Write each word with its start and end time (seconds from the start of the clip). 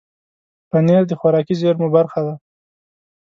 پنېر 0.69 1.03
د 1.07 1.11
خوراکي 1.19 1.55
زېرمو 1.61 1.87
برخه 1.95 2.21
ده. 2.27 2.33